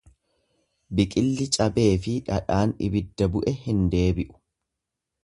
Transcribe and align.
Biqilli 0.99 1.45
cabeefi 1.57 2.13
dhadhaan 2.31 2.73
ibidda 2.87 3.29
bu'e 3.37 3.55
hin 3.67 3.85
debi'u. 3.97 4.39